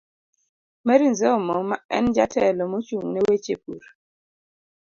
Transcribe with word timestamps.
Mary 0.85 1.05
Nzomo, 1.13 1.55
ma 1.69 1.77
en 1.97 2.05
Jatelo 2.15 2.63
mochung'ne 2.71 3.19
weche 3.27 3.55
pur 3.63 3.83